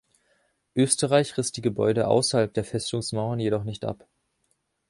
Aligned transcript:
Österreich 0.75 1.37
riss 1.37 1.51
die 1.51 1.61
Gebäude 1.61 2.07
außerhalb 2.07 2.51
der 2.55 2.63
Festungsmauern 2.63 3.39
jedoch 3.39 3.63
nicht 3.63 3.85
ab. 3.85 4.07